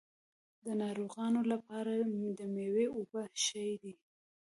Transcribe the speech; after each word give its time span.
د 0.65 0.67
ناروغانو 0.81 1.41
لپاره 1.51 1.93
د 2.37 2.39
میوو 2.53 2.85
اوبه 2.97 3.23
ښې 3.43 3.67
دي. 3.81 3.93